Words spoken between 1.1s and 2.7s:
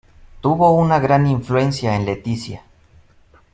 influencia en Leticia.